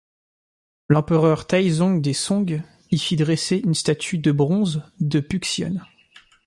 L’empereur 0.89 1.45
Taizong 1.45 2.01
des 2.01 2.13
Song 2.15 2.63
y 2.91 2.97
fit 2.97 3.17
dresser 3.17 3.57
une 3.57 3.75
statue 3.75 4.17
de 4.17 4.31
bronze 4.31 4.81
de 4.99 5.19
Puxian. 5.19 5.75